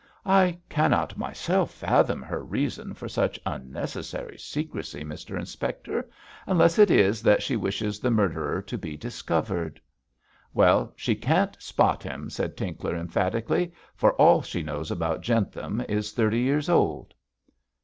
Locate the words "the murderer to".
7.99-8.79